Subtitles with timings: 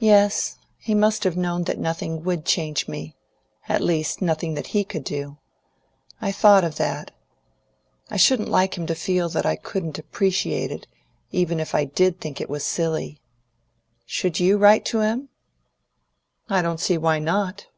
[0.00, 0.56] "Yes.
[0.76, 3.14] He must have known that nothing would change me,
[3.68, 5.38] at least, nothing that he could do.
[6.20, 7.12] I thought of that.
[8.10, 10.88] I shouldn't like him to feel that I couldn't appreciate it,
[11.30, 13.20] even if I did think it was silly.
[14.04, 15.28] Should you write to him?"
[16.48, 17.68] "I don't see why not."